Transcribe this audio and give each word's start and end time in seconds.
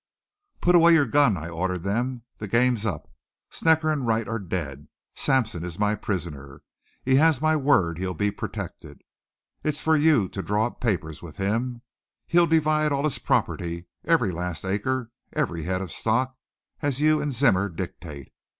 "Put 0.61 0.73
away 0.73 0.93
your 0.93 1.05
gun," 1.05 1.37
I 1.37 1.47
ordered 1.47 1.83
them. 1.83 2.23
"The 2.39 2.47
game's 2.47 2.87
up. 2.87 3.07
Snecker 3.51 3.91
and 3.93 4.07
Wright 4.07 4.27
are 4.27 4.39
dead. 4.39 4.87
Sampson 5.13 5.63
is 5.63 5.77
my 5.77 5.93
prisoner. 5.93 6.63
He 7.05 7.17
has 7.17 7.39
my 7.39 7.55
word 7.55 7.99
he'll 7.99 8.15
be 8.15 8.31
protected. 8.31 9.03
It's 9.63 9.79
for 9.79 9.95
you 9.95 10.27
to 10.29 10.41
draw 10.41 10.65
up 10.65 10.81
papers 10.81 11.21
with 11.21 11.35
him. 11.37 11.83
He'll 12.25 12.47
divide 12.47 12.91
all 12.91 13.03
his 13.03 13.19
property, 13.19 13.85
every 14.03 14.31
last 14.31 14.65
acre, 14.65 15.11
every 15.33 15.61
head 15.65 15.81
of 15.83 15.91
stock 15.91 16.35
as 16.81 16.99
you 16.99 17.21
and 17.21 17.31
Zimmer 17.31 17.69
dictate. 17.69 18.31